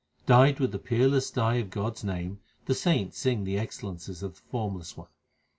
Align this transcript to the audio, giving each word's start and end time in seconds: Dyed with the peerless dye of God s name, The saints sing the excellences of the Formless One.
Dyed 0.25 0.59
with 0.59 0.71
the 0.71 0.79
peerless 0.79 1.29
dye 1.29 1.57
of 1.57 1.69
God 1.69 1.93
s 1.97 2.03
name, 2.03 2.39
The 2.65 2.73
saints 2.73 3.19
sing 3.19 3.43
the 3.43 3.59
excellences 3.59 4.23
of 4.23 4.33
the 4.33 4.41
Formless 4.49 4.97
One. 4.97 5.09